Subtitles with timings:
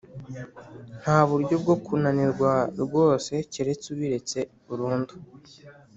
[1.01, 2.51] nta buryo bwo kunanirwa
[2.83, 5.13] rwose keretse ubiretse burundu.